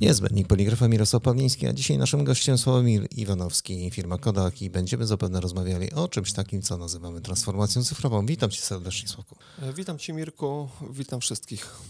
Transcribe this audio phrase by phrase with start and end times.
[0.00, 5.40] Niezbędnik Poligrafa Mirosław Pawliński, a dzisiaj naszym gościem Sławomir Iwanowski, firma Kodak i będziemy zapewne
[5.40, 8.26] rozmawiali o czymś takim, co nazywamy transformacją cyfrową.
[8.26, 9.36] Witam Cię serdecznie, Sławku.
[9.62, 11.80] E, witam Cię Mirku, witam wszystkich.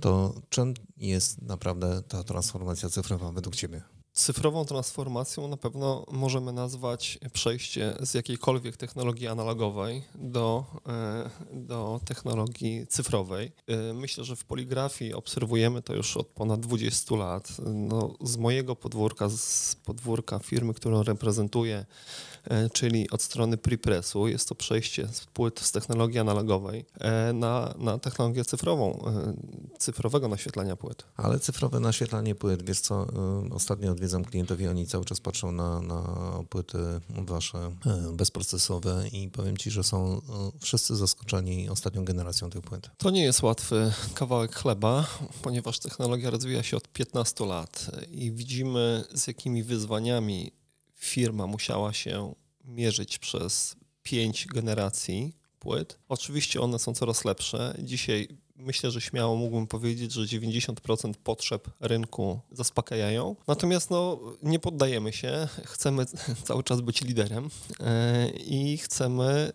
[0.00, 3.97] To czym jest naprawdę ta transformacja cyfrowa według Ciebie?
[4.18, 12.86] Cyfrową transformacją na pewno możemy nazwać przejście z jakiejkolwiek technologii analogowej do, e, do technologii
[12.86, 13.52] cyfrowej.
[13.66, 17.56] E, myślę, że w poligrafii obserwujemy to już od ponad 20 lat.
[17.74, 21.86] No, z mojego podwórka, z podwórka firmy, którą reprezentuję,
[22.72, 26.84] czyli od strony prepressu, jest to przejście z płyt z technologii analogowej
[27.34, 29.04] na, na technologię cyfrową,
[29.78, 31.04] cyfrowego naświetlania płyt.
[31.16, 33.06] Ale cyfrowe naświetlanie płyt, wiesz co,
[33.50, 36.02] ostatnio odwiedzam klientowi, oni cały czas patrzą na, na
[36.48, 36.78] płyty
[37.10, 40.20] wasze e, bezprocesowe i powiem ci, że są e,
[40.60, 42.90] wszyscy zaskoczeni ostatnią generacją tych płyt.
[42.98, 45.06] To nie jest łatwy kawałek chleba,
[45.42, 50.52] ponieważ technologia rozwija się od 15 lat i widzimy z jakimi wyzwaniami
[50.98, 55.98] firma musiała się mierzyć przez pięć generacji płyt.
[56.08, 57.74] Oczywiście one są coraz lepsze.
[57.78, 63.36] Dzisiaj myślę, że śmiało mógłbym powiedzieć, że 90% potrzeb rynku zaspokajają.
[63.46, 66.06] Natomiast no, nie poddajemy się, chcemy
[66.46, 69.52] cały czas być liderem e, i chcemy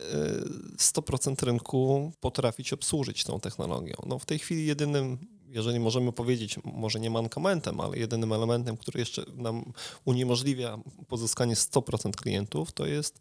[0.78, 3.96] 100% e, rynku potrafić obsłużyć tą technologią.
[4.08, 5.18] No, w tej chwili jedynym
[5.54, 9.74] jeżeli możemy powiedzieć, może nie mankamentem, ale jedynym elementem, który jeszcze nam
[10.06, 13.20] uniemożliwia pozyskanie 100% klientów, to jest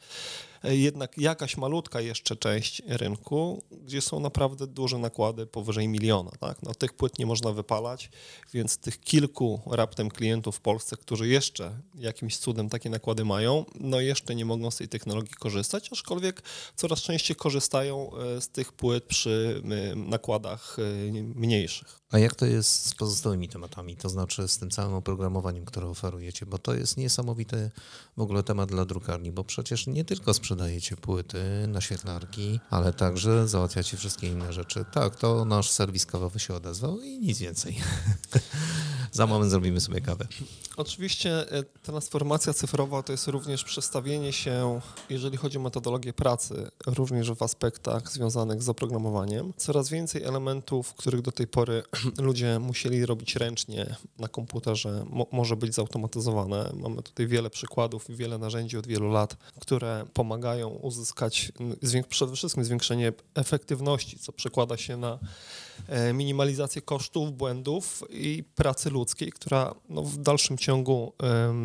[0.64, 6.30] jednak jakaś malutka jeszcze część rynku, gdzie są naprawdę duże nakłady powyżej miliona.
[6.40, 6.62] Tak?
[6.62, 8.10] No, tych płyt nie można wypalać,
[8.54, 14.00] więc tych kilku raptem klientów w Polsce, którzy jeszcze jakimś cudem takie nakłady mają, no
[14.00, 16.42] jeszcze nie mogą z tej technologii korzystać, aczkolwiek
[16.76, 19.62] coraz częściej korzystają e, z tych płyt przy
[19.96, 22.02] nakładach e, mniejszych.
[22.12, 26.46] A jak to jest z pozostałymi tematami, to znaczy z tym całym oprogramowaniem, które oferujecie,
[26.46, 27.70] bo to jest niesamowity
[28.16, 33.96] w ogóle temat dla drukarni, bo przecież nie tylko sprzedajecie płyty, naświetlarki, ale także załatwiacie
[33.96, 34.84] wszystkie inne rzeczy.
[34.92, 37.76] Tak, to nasz serwis kawowy się odezwał i nic więcej.
[39.12, 40.26] Za moment zrobimy sobie kawę.
[40.76, 44.80] Oczywiście e, transformacja cyfrowa to jest również przestawienie się,
[45.10, 49.52] jeżeli chodzi o metodologię pracy, również w aspektach związanych z oprogramowaniem.
[49.56, 51.82] Coraz więcej elementów, których do tej pory
[52.18, 56.72] ludzie musieli robić ręcznie na komputerze, mo może być zautomatyzowane.
[56.76, 60.41] Mamy tutaj wiele przykładów i wiele narzędzi od wielu lat, które pomagają
[60.82, 61.52] uzyskać
[62.08, 65.18] przede wszystkim zwiększenie efektywności, co przekłada się na
[65.88, 71.12] E, minimalizację kosztów, błędów i pracy ludzkiej, która no, w dalszym ciągu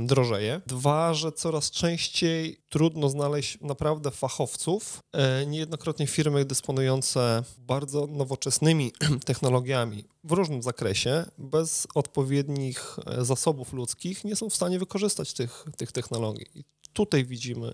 [0.06, 0.62] drożeje.
[0.68, 5.00] Dwa, że coraz częściej trudno znaleźć naprawdę fachowców.
[5.14, 8.92] E, niejednokrotnie firmy dysponujące bardzo nowoczesnymi
[9.26, 15.66] technologiami w różnym zakresie, bez odpowiednich e, zasobów ludzkich, nie są w stanie wykorzystać tych,
[15.78, 16.46] tych technologii.
[16.56, 16.64] I
[16.94, 17.74] tutaj widzimy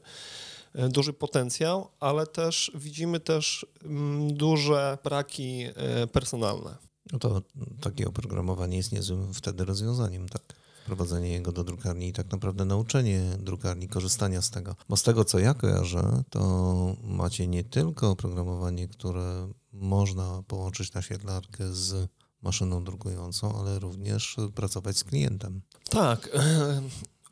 [0.90, 6.78] duży potencjał, ale też widzimy też mm, duże braki e, personalne.
[7.12, 7.42] No to
[7.82, 10.42] takie oprogramowanie jest niezłym wtedy rozwiązaniem, tak?
[10.84, 14.76] Wprowadzenie jego do drukarni i tak naprawdę nauczenie drukarni korzystania z tego.
[14.90, 21.02] Bo z tego, co ja kojarzę, to macie nie tylko oprogramowanie, które można połączyć na
[21.02, 22.10] świetlarkę z
[22.42, 25.62] maszyną drukującą, ale również pracować z klientem.
[25.90, 26.30] Tak.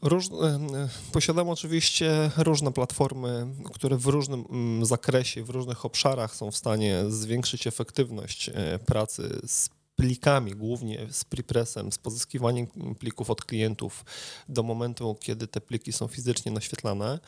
[0.01, 0.29] Róż,
[1.11, 7.03] posiadamy oczywiście różne platformy, które w różnym mm, zakresie, w różnych obszarach są w stanie
[7.09, 12.67] zwiększyć efektywność e, pracy z plikami, głównie z prepressem, z pozyskiwaniem
[12.99, 14.05] plików od klientów
[14.49, 17.19] do momentu, kiedy te pliki są fizycznie naświetlane.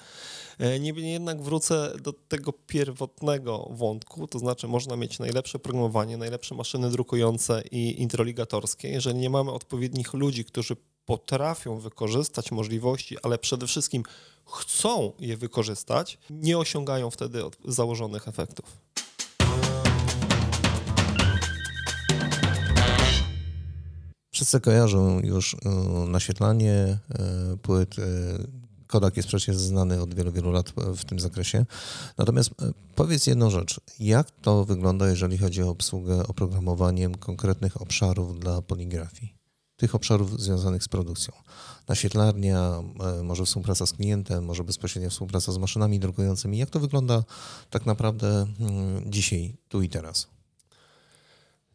[0.60, 6.56] E, niemniej jednak wrócę do tego pierwotnego wątku, to znaczy można mieć najlepsze programowanie, najlepsze
[6.56, 8.90] maszyny drukujące i introligatorskie.
[8.90, 10.76] Jeżeli nie mamy odpowiednich ludzi, którzy
[11.06, 14.04] potrafią wykorzystać możliwości, ale przede wszystkim
[14.48, 18.66] chcą je wykorzystać, nie osiągają wtedy założonych efektów.
[24.34, 25.70] Wszyscy kojarzą już e,
[26.08, 26.98] naświetlanie e,
[27.62, 28.00] płyt.
[28.00, 28.04] E,
[28.88, 31.66] Kodak jest przecież znany od wielu, wielu lat w tym zakresie.
[32.18, 32.50] Natomiast
[32.96, 33.80] powiedz jedną rzecz.
[34.00, 39.43] Jak to wygląda, jeżeli chodzi o obsługę oprogramowaniem konkretnych obszarów dla poligrafii?
[39.84, 41.34] Tych obszarów związanych z produkcją.
[41.88, 42.84] Naświetlarnia,
[43.20, 46.58] e, może współpraca z klientem, może bezpośrednia współpraca z maszynami drukującymi.
[46.58, 47.24] Jak to wygląda
[47.70, 50.28] tak naprawdę mm, dzisiaj, tu i teraz?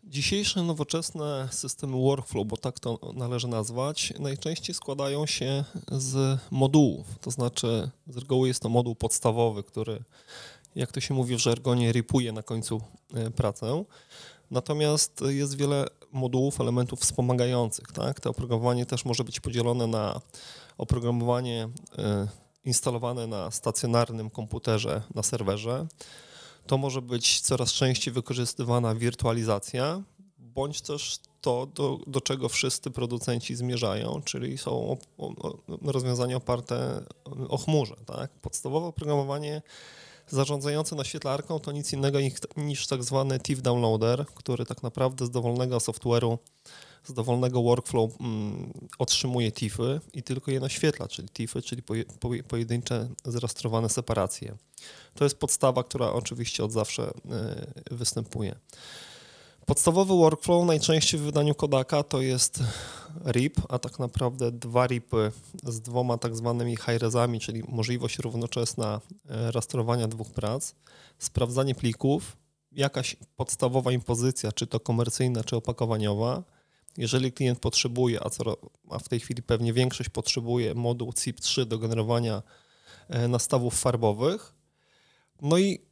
[0.05, 7.07] Dzisiejsze nowoczesne systemy workflow, bo tak to należy nazwać, najczęściej składają się z modułów.
[7.21, 10.05] To znaczy, z reguły jest to moduł podstawowy, który
[10.75, 12.81] jak to się mówi w żargonie, ripuje na końcu
[13.37, 13.85] pracę.
[14.51, 17.93] Natomiast jest wiele modułów, elementów wspomagających.
[17.93, 18.21] Tak?
[18.21, 20.21] To oprogramowanie też może być podzielone na
[20.79, 21.69] oprogramowanie
[22.65, 25.87] instalowane na stacjonarnym komputerze, na serwerze.
[26.67, 30.03] To może być coraz częściej wykorzystywana wirtualizacja,
[30.39, 34.97] bądź też to, do, do czego wszyscy producenci zmierzają, czyli są
[35.83, 37.05] rozwiązania oparte
[37.49, 37.97] o chmurze.
[38.07, 38.31] Tak?
[38.31, 39.63] Podstawowe oprogramowanie
[40.31, 42.19] zarządzające naświetlarką to nic innego
[42.57, 46.39] niż tak zwany TIFF downloader, który tak naprawdę z dowolnego software'u
[47.05, 52.05] z dowolnego workflow mm, otrzymuje TIFy i tylko je naświetla, czyli TIFy, czyli poje,
[52.49, 54.57] pojedyncze zrastrowane separacje.
[55.15, 57.11] To jest podstawa, która oczywiście od zawsze
[57.91, 58.55] y, występuje.
[59.69, 62.63] Podstawowy workflow najczęściej w wydaniu Kodaka to jest
[63.27, 65.33] RIP, a tak naprawdę dwa RIPy
[65.63, 70.75] z dwoma tak zwanymi high-resami, czyli możliwość równoczesna y, rastrowania dwóch prac,
[71.19, 72.37] sprawdzanie plików,
[72.73, 76.43] jakaś podstawowa impozycja, czy to komercyjna, czy opakowaniowa,
[76.97, 78.57] jeżeli klient potrzebuje, a, co,
[78.91, 82.43] a w tej chwili pewnie większość potrzebuje moduł CIP3 do generowania
[83.09, 84.55] e, nastawów farbowych,
[85.43, 85.88] no i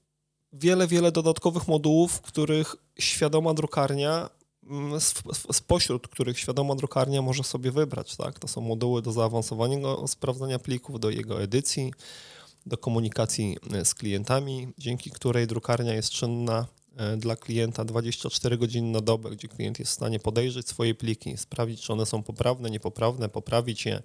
[0.61, 4.31] wiele, wiele dodatkowych modułów, których świadoma drukarnia,
[4.71, 5.01] mm,
[5.53, 8.17] spośród których świadoma drukarnia może sobie wybrać.
[8.17, 8.39] Tak?
[8.39, 11.93] To są moduły do zaawansowanego sprawdzania plików, do jego edycji,
[12.67, 16.67] do komunikacji e, z klientami, dzięki której drukarnia jest czynna
[16.97, 21.37] E, dla klienta 24 godziny na dobę, gdzie klient jest w stanie podejrzeć swoje pliki,
[21.37, 24.03] sprawdzić, czy one są poprawne, niepoprawne, poprawić je.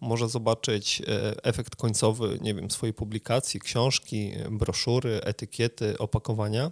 [0.00, 6.70] Może zobaczyć e, efekt końcowy, nie wiem, swojej publikacji, książki, broszury, etykiety, opakowania.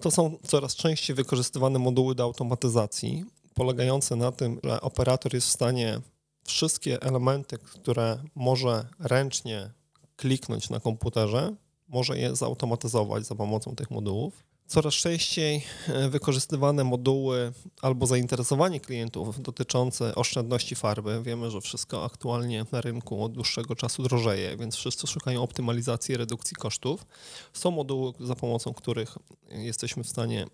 [0.00, 3.24] To są coraz częściej wykorzystywane moduły do automatyzacji,
[3.54, 6.00] polegające na tym, że operator jest w stanie
[6.44, 9.70] wszystkie elementy, które może ręcznie
[10.16, 11.54] kliknąć na komputerze,
[11.88, 17.52] może je zautomatyzować za pomocą tych modułów coraz częściej e, wykorzystywane moduły
[17.82, 21.22] albo zainteresowanie klientów dotyczące oszczędności farby.
[21.22, 26.56] Wiemy, że wszystko aktualnie na rynku od dłuższego czasu drożeje, więc wszyscy szukają optymalizacji, redukcji
[26.56, 27.06] kosztów.
[27.52, 29.18] Są moduły, za pomocą których
[29.48, 30.46] jesteśmy w stanie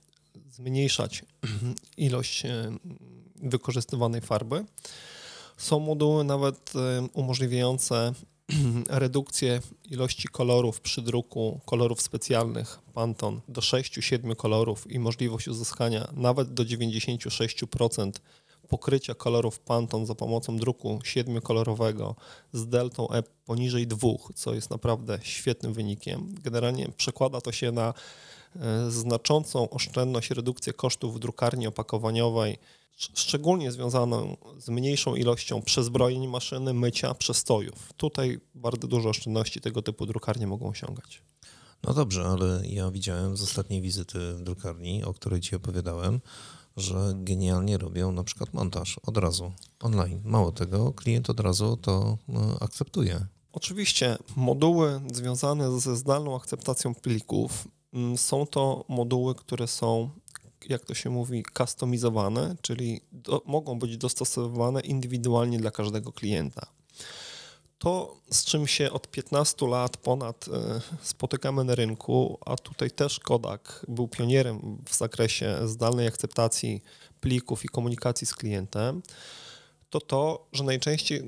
[0.51, 1.25] zmniejszać
[1.97, 2.73] ilość e,
[3.37, 4.65] wykorzystywanej farby.
[5.57, 8.13] Są moduły nawet e, umożliwiające
[8.89, 9.61] redukcję
[9.91, 16.65] ilości kolorów przy druku kolorów specjalnych Pantone do 6-7 kolorów i możliwość uzyskania nawet do
[16.65, 18.11] 96%
[18.69, 22.15] pokrycia kolorów Pantone za pomocą druku 7-kolorowego
[22.53, 26.35] z deltą E poniżej 2, co jest naprawdę świetnym wynikiem.
[26.43, 27.95] Generalnie przekłada to się na
[28.89, 32.59] znaczącą oszczędność, redukcję kosztów w drukarni opakowaniowej
[32.97, 37.93] szczególnie związaną z mniejszą ilością przezbrojeń maszyny, mycia, przestojów.
[37.97, 41.23] Tutaj bardzo dużo oszczędności tego typu drukarnie mogą osiągać.
[41.83, 46.21] No dobrze, ale ja widziałem z ostatniej wizyty w drukarni, o której Ci opowiadałem,
[46.77, 50.21] że genialnie robią na przykład montaż od razu, online.
[50.25, 53.27] Mało tego, klient od razu to no, akceptuje.
[53.53, 57.69] Oczywiście moduły związane ze zdalną akceptacją plików
[58.17, 60.11] są to moduły, które są
[60.69, 66.67] jak to się mówi, customizowane, czyli do, mogą być dostosowane indywidualnie dla każdego klienta.
[67.79, 73.21] To, z czym się od 15 lat ponad e, spotykamy na rynku, a tutaj też
[73.21, 76.83] Kodak był pionierem w zakresie zdalnej akceptacji
[77.21, 79.03] plików i komunikacji z klientem,
[79.91, 81.25] to to, że najczęściej e,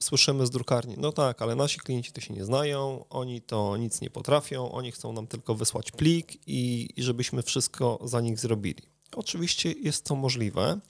[0.00, 4.00] słyszymy z drukarni, no tak, ale nasi klienci to się nie znają, oni to nic
[4.00, 8.82] nie potrafią, oni chcą nam tylko wysłać plik i, i żebyśmy wszystko za nich zrobili.
[9.16, 10.80] Oczywiście jest to możliwe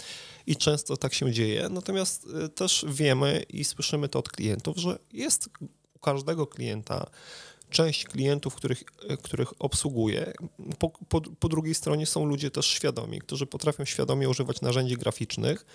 [0.46, 4.98] i często tak się dzieje, natomiast e, też wiemy i słyszymy to od klientów, że
[5.12, 5.48] jest
[5.94, 7.06] u każdego klienta
[7.76, 8.84] część klientów, których,
[9.22, 10.32] których obsługuję.
[10.78, 15.66] Po, po, po, drugiej stronie są ludzie też świadomi, którzy potrafią świadomie używać narzędzi graficznych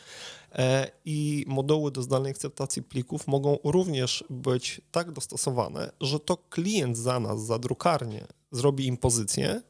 [0.51, 6.97] e, i moduły do zdalnej akceptacji plików mogą również być tak dostosowane, że to klient
[6.97, 9.61] za nas, za drukarnię zrobi im pozycję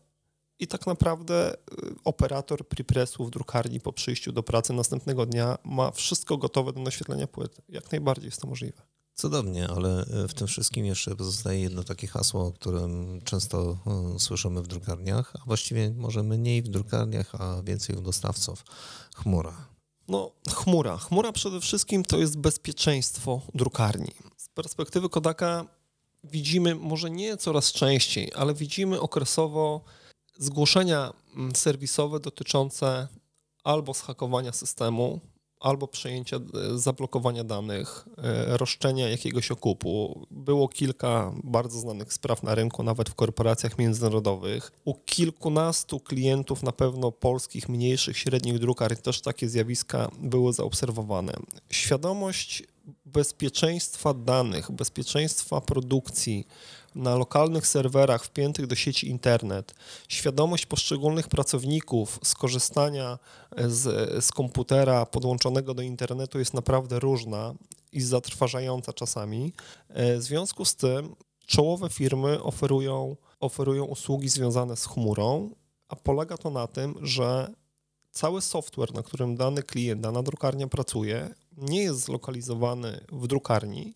[0.60, 1.56] i tak naprawdę e,
[2.04, 7.28] operator prepressu w drukarni po przyjściu do pracy następnego dnia ma wszystko gotowe do naświetlenia
[7.28, 7.58] płyt.
[7.70, 8.91] Jak najbardziej jest to możliwe.
[9.22, 13.78] Cudownie, ale e, w tym wszystkim jeszcze pozostaje jedno takie hasło, o którym często
[14.16, 18.66] e, słyszymy w drukarniach, a właściwie może mniej w drukarniach, a więcej u dostawców.
[19.16, 19.68] Chmura.
[20.08, 20.98] No, chmura.
[20.98, 24.12] Chmura przede wszystkim to jest bezpieczeństwo drukarni.
[24.38, 25.66] Z perspektywy Kodaka
[26.24, 29.82] widzimy, może nie coraz częściej, ale widzimy okresowo
[30.38, 33.08] zgłoszenia mm, serwisowe dotyczące
[33.64, 35.20] albo zhakowania systemu,
[35.62, 40.26] albo przejęcia, e, zablokowania danych, e, roszczenia jakiegoś okupu.
[40.32, 44.72] Było kilka bardzo znanych spraw na rynku, nawet w korporacjach międzynarodowych.
[44.86, 51.34] U kilkunastu klientów, na pewno polskich, mniejszych, średnich drukarni też takie zjawiska były zaobserwowane.
[51.70, 52.64] Świadomość
[53.06, 56.48] bezpieczeństwa danych, bezpieczeństwa produkcji,
[56.96, 59.74] na lokalnych serwerach wpiętych do sieci internet,
[60.08, 63.20] świadomość poszczególnych pracowników skorzystania
[63.68, 67.54] z, z komputera podłączonego do internetu jest naprawdę różna
[67.92, 69.54] i zatrważająca czasami.
[69.90, 75.50] E, w związku z tym czołowe firmy oferują, oferują usługi związane z chmurą,
[75.88, 77.52] a polega to na tym, że
[78.12, 83.96] cały software, na którym dany klient, dana drukarnia pracuje, nie jest zlokalizowany w drukarni,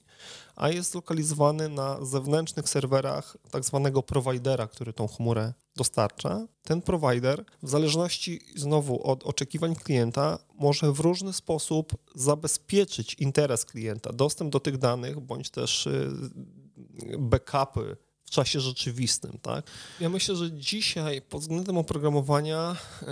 [0.55, 6.47] a jest zlokalizowany na zewnętrznych serwerach tak zwanego providera, który tą chmurę dostarcza.
[6.63, 14.13] Ten provider, w zależności znowu od oczekiwań klienta, może w różny sposób zabezpieczyć interes klienta,
[14.13, 16.11] dostęp do tych danych, bądź też y,
[17.17, 19.39] backupy w czasie rzeczywistym.
[19.41, 19.65] Tak?
[19.99, 23.05] Ja myślę, że dzisiaj pod względem oprogramowania y,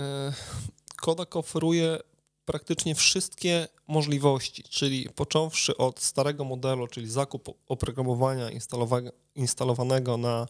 [0.96, 1.98] Kodak oferuje
[2.44, 8.50] praktycznie wszystkie możliwości, czyli począwszy od starego modelu, czyli zakup oprogramowania
[9.34, 10.46] instalowanego na,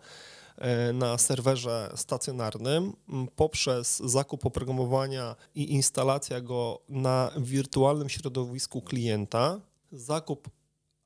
[0.59, 2.93] e, na serwerze stacjonarnym,
[3.37, 9.61] poprzez zakup oprogramowania i instalacja go na wirtualnym środowisku klienta,
[9.93, 10.49] zakup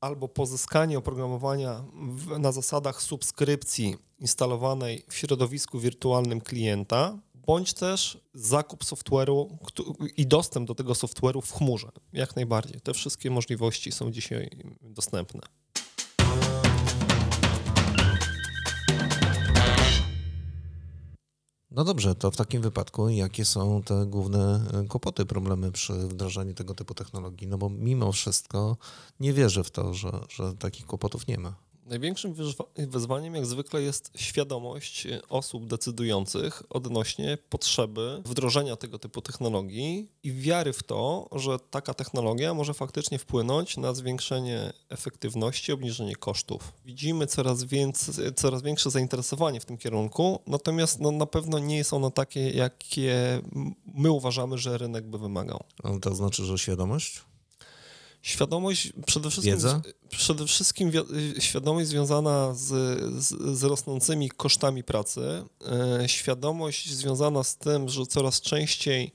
[0.00, 1.84] albo pozyskanie oprogramowania
[2.38, 9.56] na zasadach subskrypcji instalowanej w środowisku wirtualnym klienta, bądź też zakup software'u
[10.16, 11.88] i dostęp do tego software'u w chmurze.
[12.12, 12.80] Jak najbardziej.
[12.80, 14.50] Te wszystkie możliwości są dzisiaj
[14.80, 15.40] dostępne.
[21.70, 26.54] No dobrze, to w takim wypadku jakie są te główne e, kłopoty, problemy przy wdrażaniu
[26.54, 27.48] tego typu technologii?
[27.48, 28.76] No bo mimo wszystko
[29.20, 31.67] nie wierzę w to, że, że takich kłopotów nie ma.
[31.88, 32.34] Największym
[32.76, 40.72] wyzwaniem, jak zwykle, jest świadomość osób decydujących odnośnie potrzeby wdrożenia tego typu technologii i wiary
[40.72, 46.72] w to, że taka technologia może faktycznie wpłynąć na zwiększenie efektywności, obniżenie kosztów.
[46.84, 51.92] Widzimy coraz, więcej, coraz większe zainteresowanie w tym kierunku, natomiast no, na pewno nie jest
[51.92, 53.42] ono takie, jakie
[53.94, 55.64] my uważamy, że rynek by wymagał.
[55.82, 57.27] Ale to znaczy, że świadomość?
[58.28, 59.80] Świadomość przede wszystkim, Wiedza?
[60.08, 60.92] przede wszystkim
[61.38, 62.66] świadomość związana z,
[63.24, 65.44] z, z, rosnącymi kosztami pracy,
[66.02, 69.12] e, świadomość związana z tym, że coraz częściej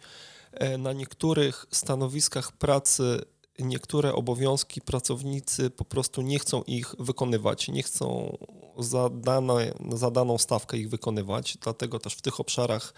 [0.53, 3.21] e, na niektórych stanowiskach pracy
[3.59, 8.37] niektóre obowiązki pracownicy po prostu nie chcą ich wykonywać, nie chcą
[8.79, 12.93] za, dane, za daną stawkę ich wykonywać, dlatego też w tych obszarach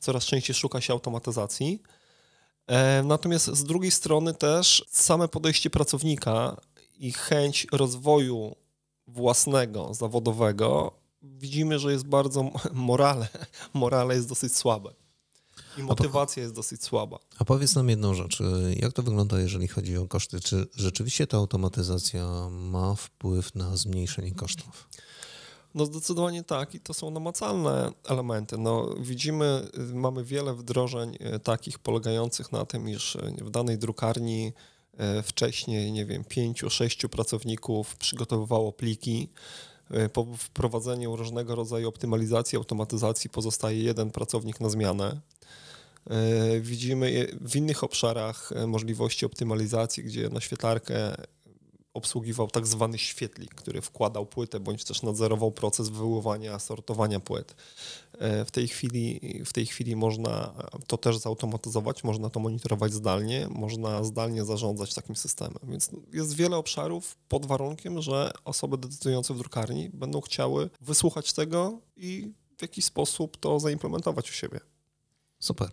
[0.00, 1.82] coraz częściej szuka się automatyzacji.
[2.66, 6.56] E, natomiast z drugiej strony też same podejście pracownika
[6.98, 8.56] i chęć rozwoju
[9.06, 10.92] własnego, zawodowego,
[11.22, 13.28] widzimy, że jest bardzo morale,
[13.74, 14.90] morale jest dosyć słabe.
[15.78, 17.18] I motywacja jest dosyć słaba.
[17.38, 18.38] A powiedz nam jedną rzecz.
[18.76, 20.40] Jak to wygląda, jeżeli chodzi o koszty?
[20.40, 24.88] Czy rzeczywiście ta automatyzacja ma wpływ na zmniejszenie kosztów?
[25.74, 28.58] No zdecydowanie tak i to są namacalne elementy.
[28.58, 34.52] No, widzimy, mamy wiele wdrożeń e, takich polegających na tym, iż e, w danej drukarni
[35.22, 39.28] wcześniej, nie wiem, pięciu, sześciu pracowników przygotowywało pliki.
[40.12, 45.20] Po wprowadzeniu różnego rodzaju optymalizacji, automatyzacji pozostaje jeden pracownik na zmianę.
[46.60, 51.14] Widzimy w innych obszarach możliwości optymalizacji, gdzie na świetlarkę
[51.94, 57.54] obsługiwał tak zwany świetlik, który wkładał płytę bądź też nadzorował proces wywoływania, sortowania płyt.
[58.18, 60.54] E, w tej chwili, w tej chwili można
[60.86, 65.58] to też zautomatyzować, można to monitorować zdalnie, można zdalnie zarządzać takim systemem.
[65.62, 71.80] Więc jest wiele obszarów pod warunkiem, że osoby decydujące w drukarni będą chciały wysłuchać tego
[71.96, 74.60] i w jakiś sposób to zaimplementować u siebie.
[75.38, 75.68] Super.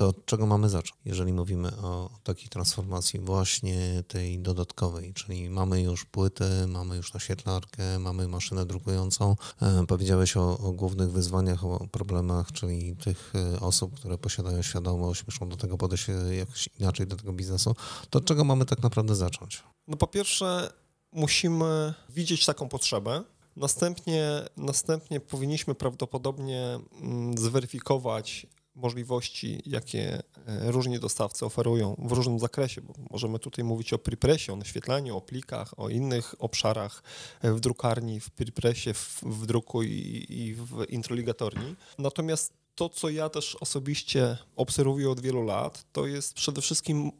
[0.00, 5.82] To od czego mamy zacząć, jeżeli mówimy o takiej transformacji właśnie tej dodatkowej, czyli mamy
[5.82, 9.36] już płytę, mamy już naświetlarkę, mamy maszynę drukującą.
[9.62, 15.26] E, powiedziałeś o, o głównych wyzwaniach, o problemach, czyli tych e, osób, które posiadają świadomość,
[15.26, 16.06] muszą do tego podejść
[16.38, 17.74] jakoś inaczej do tego biznesu.
[18.10, 19.62] To od czego mamy tak naprawdę zacząć?
[19.88, 20.72] No po pierwsze
[21.12, 23.24] musimy widzieć taką potrzebę,
[23.56, 32.80] Następnie, następnie powinniśmy prawdopodobnie mm, zweryfikować możliwości, jakie e, różni dostawcy oferują w różnym zakresie,
[32.80, 37.02] bo możemy tutaj mówić o prepressie, o naświetlaniu, o plikach, o innych obszarach
[37.42, 41.76] e, w drukarni, w prepressie, w, w druku i, i w introligatorni.
[41.98, 47.12] Natomiast to, co ja też osobiście obserwuję od wielu lat, to jest przede wszystkim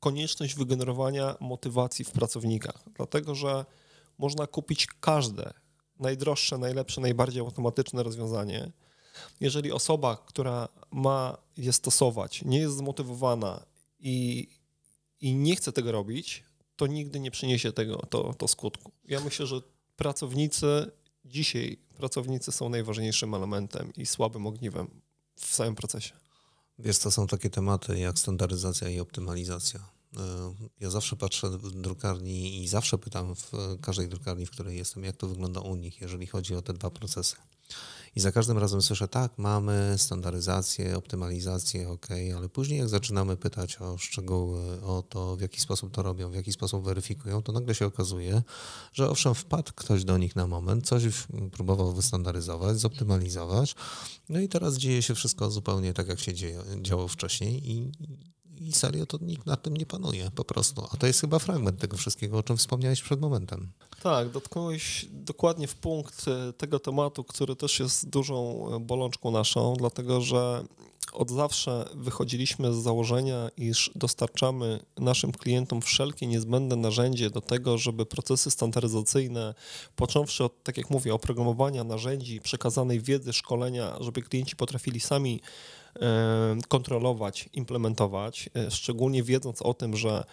[0.00, 3.64] konieczność wygenerowania motywacji w pracownikach, dlatego że
[4.18, 5.52] można kupić każde
[6.00, 8.72] najdroższe, najlepsze, najbardziej automatyczne rozwiązanie.
[9.40, 13.66] Jeżeli osoba, która ma je stosować, nie jest zmotywowana
[14.00, 14.48] i,
[15.20, 16.44] i nie chce tego robić,
[16.76, 18.92] to nigdy nie przyniesie tego to, to skutku.
[19.04, 19.60] Ja myślę, że
[19.96, 20.90] pracownicy
[21.24, 24.90] dzisiaj pracownicy są najważniejszym elementem i słabym ogniwem
[25.36, 26.12] w całym procesie.
[26.78, 29.80] Wiesz, to są takie tematy jak standaryzacja i optymalizacja.
[30.16, 30.20] E,
[30.80, 35.16] ja zawsze patrzę w drukarni i zawsze pytam w każdej drukarni, w której jestem, jak
[35.16, 37.36] to wygląda u nich, jeżeli chodzi o te dwa procesy.
[38.16, 42.06] I za każdym razem słyszę, tak, mamy standaryzację, optymalizację, ok,
[42.36, 46.34] ale później jak zaczynamy pytać o szczegóły, o to, w jaki sposób to robią, w
[46.34, 48.42] jaki sposób weryfikują, to nagle się okazuje,
[48.92, 51.02] że owszem, wpadł ktoś do nich na moment, coś
[51.52, 53.74] próbował wystandaryzować, zoptymalizować,
[54.28, 57.92] no i teraz dzieje się wszystko zupełnie tak, jak się dzieje, działo wcześniej i
[58.60, 60.82] i serio to nikt nad tym nie panuje po prostu.
[60.92, 63.72] A to jest chyba fragment tego wszystkiego, o czym wspomniałeś przed momentem.
[64.02, 69.74] Tak, dotknąłeś dokładnie w punkt e, tego tematu, który też jest dużą e, bolączką naszą,
[69.78, 70.64] dlatego że
[71.12, 78.06] od zawsze wychodziliśmy z założenia, iż dostarczamy naszym klientom wszelkie niezbędne narzędzie do tego, żeby
[78.06, 79.54] procesy standaryzacyjne,
[79.96, 85.40] począwszy od, tak jak mówię, oprogramowania narzędzi, przekazanej wiedzy, szkolenia, żeby klienci potrafili sami
[86.68, 90.24] kontrolować, implementować, e, szczególnie wiedząc o tym, że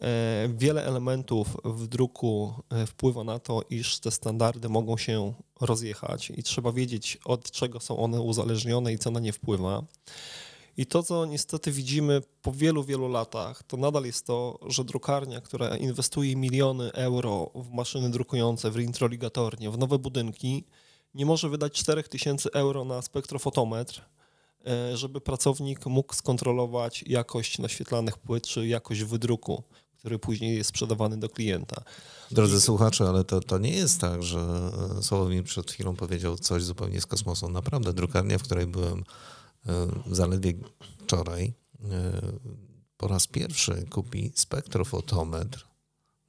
[0.00, 2.54] e, wiele elementów w druku
[2.86, 7.98] wpływa na to, iż te standardy mogą się rozjechać i trzeba wiedzieć, od czego są
[7.98, 9.82] one uzależnione i co na nie wpływa.
[10.76, 15.40] I to, co niestety widzimy po wielu, wielu latach, to nadal jest to, że drukarnia,
[15.40, 20.64] która inwestuje miliony euro w maszyny drukujące, w introligatornie, w nowe budynki,
[21.14, 24.17] nie może wydać 4000 euro na spektrofotometr, E,
[24.94, 29.62] żeby pracownik mógł skontrolować jakość naświetlanych płyt czy jakość wydruku,
[29.98, 31.82] który później jest sprzedawany do klienta.
[32.30, 32.60] Drodzy I...
[32.60, 37.00] słuchacze, ale to, to nie jest tak, że e, Sławomir przed chwilą powiedział coś zupełnie
[37.00, 37.48] z kosmosu.
[37.48, 39.04] Naprawdę, drukarnia, w której byłem
[39.66, 40.54] e, zaledwie
[40.98, 41.52] wczoraj,
[42.96, 45.66] po raz pierwszy kupi spektrofotometr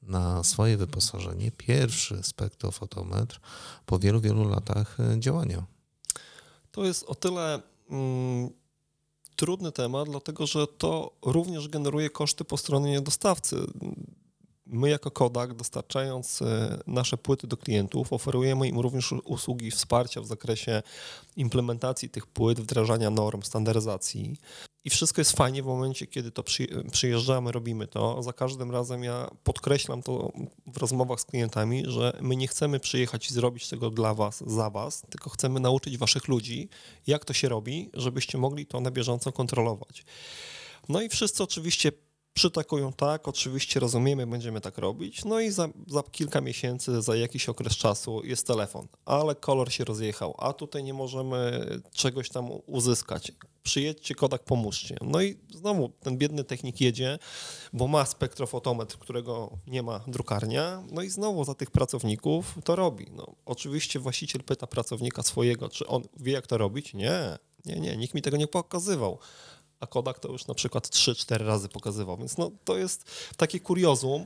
[0.01, 1.51] na swoje wyposażenie.
[1.51, 3.39] Pierwszy spektrofotometr
[3.85, 5.65] po wielu, wielu latach działania.
[6.71, 8.49] To jest o tyle mm,
[9.35, 13.55] trudny temat, dlatego że to również generuje koszty po stronie dostawcy.
[14.71, 20.25] My jako Kodak, dostarczając e, nasze płyty do klientów, oferujemy im również usługi wsparcia w
[20.25, 20.83] zakresie
[21.35, 24.37] implementacji tych płyt, wdrażania norm, standaryzacji.
[24.85, 26.43] I wszystko jest fajnie w momencie, kiedy to
[26.91, 28.23] przyjeżdżamy, robimy to.
[28.23, 30.31] Za każdym razem ja podkreślam to
[30.67, 34.69] w rozmowach z klientami, że my nie chcemy przyjechać i zrobić tego dla was, za
[34.69, 36.69] was, tylko chcemy nauczyć waszych ludzi,
[37.07, 40.05] jak to się robi, żebyście mogli to na bieżąco kontrolować.
[40.89, 41.91] No i wszyscy oczywiście
[42.39, 47.49] przytakują tak, oczywiście rozumiemy, będziemy tak robić, no i za, za, kilka miesięcy, za jakiś
[47.49, 53.31] okres czasu jest telefon, ale kolor się rozjechał, a tutaj nie możemy czegoś tam uzyskać.
[53.63, 54.97] Przyjedźcie, Kodak, pomóżcie.
[55.01, 57.19] No i znowu ten biedny technik jedzie,
[57.73, 63.05] bo ma spektrofotometr, którego nie ma drukarnia, no i znowu za tych pracowników to robi.
[63.11, 66.93] No, oczywiście właściciel pyta pracownika swojego, czy on wie, jak to robić?
[66.93, 69.19] Nie, nie, nie, nikt mi tego nie pokazywał
[69.79, 72.17] a Kodak to już na przykład 3-4 razy pokazywał.
[72.17, 74.25] Więc no, to jest takie kuriozum,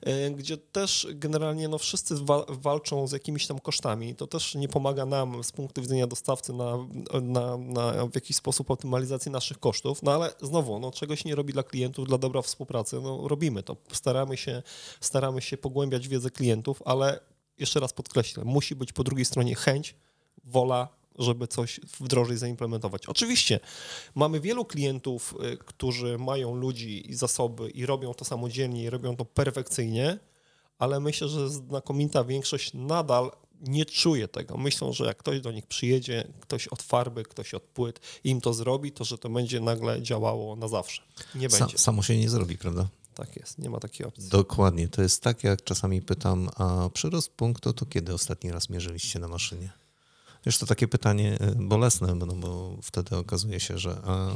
[0.00, 4.14] e, gdzie też generalnie no, wszyscy wa walczą z jakimiś tam kosztami.
[4.14, 6.78] To też nie pomaga nam z punktu widzenia dostawcy na,
[7.22, 10.02] na, na w jakiś sposób optymalizacji naszych kosztów.
[10.02, 13.00] No ale znowu, no, czegoś nie robi dla klientów, dla dobra współpracy.
[13.00, 13.76] No, robimy to.
[13.92, 14.62] Staramy się,
[15.00, 17.20] staramy się pogłębiać wiedzę klientów, ale
[17.58, 19.94] jeszcze raz podkreślę, musi być po drugiej stronie chęć,
[20.44, 23.06] wola, żeby coś wdrożyć, zaimplementować.
[23.06, 23.60] Oczywiście
[24.14, 29.16] mamy wielu klientów, y, którzy mają ludzi i zasoby i robią to samodzielnie i robią
[29.16, 30.18] to perfekcyjnie,
[30.78, 34.56] ale myślę, że znakomita większość nadal nie czuje tego.
[34.56, 38.54] Myślą, że jak ktoś do nich przyjedzie, ktoś od farby, ktoś od płyt im to
[38.54, 41.02] zrobi, to że to będzie nagle działało na zawsze.
[41.34, 41.78] Nie Sa będzie.
[41.78, 42.88] Samo się nie zrobi, prawda?
[43.14, 44.28] Tak jest, nie ma takiej opcji.
[44.28, 44.88] Dokładnie.
[44.88, 49.28] To jest tak, jak czasami pytam, a przyrost punktu to kiedy ostatni raz mierzyliście na
[49.28, 49.81] maszynie?
[50.46, 53.96] Wiesz, to takie pytanie y, bolesne, no bo wtedy okazuje się, że...
[54.04, 54.30] A,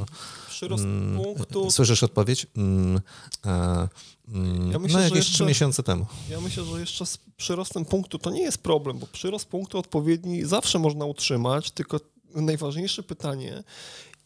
[0.49, 1.71] Przyrost mm, punktu...
[1.71, 2.47] Słyszysz odpowiedź?
[2.57, 3.01] Mm,
[3.43, 3.87] a,
[4.27, 6.05] mm, ja myślę, no jakieś trzy miesiące temu.
[6.29, 10.45] Ja myślę, że jeszcze z przyrostem punktu to nie jest problem, bo przyrost punktu odpowiedni
[10.45, 11.99] zawsze można utrzymać, tylko
[12.35, 13.63] najważniejsze pytanie,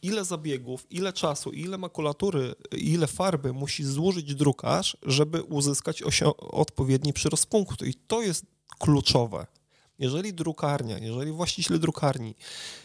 [0.02, 6.04] ile zabiegów, ile czasu, ile makulatury, ile farby musi złożyć drukarz, żeby uzyskać
[6.38, 7.86] odpowiedni przyrost punktu.
[7.86, 8.46] I to jest
[8.80, 9.48] kluczowe.
[10.02, 12.36] Jeżeli drukarnia, jeżeli właściciel drukarni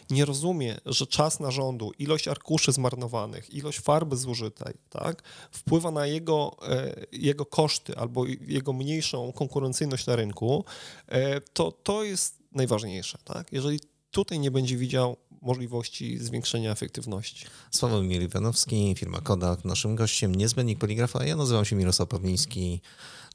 [0.09, 6.57] nie rozumie, że czas narządu, ilość arkuszy zmarnowanych, ilość farby zużytej, tak, wpływa na jego,
[6.67, 10.65] e, jego koszty albo jego mniejszą konkurencyjność na rynku,
[11.07, 13.17] e, to to jest najważniejsze.
[13.23, 13.53] Tak?
[13.53, 13.79] Jeżeli
[14.11, 17.45] tutaj nie będzie widział możliwości zwiększenia efektywności.
[17.71, 21.25] Sławomir Miliwanowski, firma Kodak, naszym gościem, niezbędnik poligrafa.
[21.25, 22.81] Ja nazywam się Mirosław Pawliński.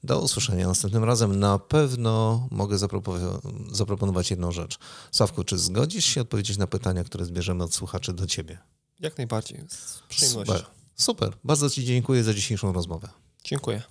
[0.05, 1.39] Do usłyszenia następnym razem.
[1.39, 2.79] Na pewno mogę
[3.73, 4.79] zaproponować jedną rzecz.
[5.11, 8.59] Sławku, czy zgodzisz się odpowiedzieć na pytania, które zbierzemy od słuchaczy do ciebie?
[9.01, 10.55] Jak najbardziej, z przyjemnością.
[10.55, 11.33] Super, super.
[11.45, 13.09] Bardzo Ci dziękuję za dzisiejszą rozmowę.
[13.45, 13.83] Dziękuję.